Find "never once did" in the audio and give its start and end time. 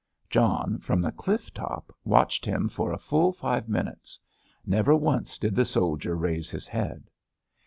4.65-5.53